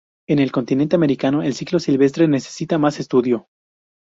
[0.27, 3.45] En el continente americano, el ciclo silvestre necesita más estudio.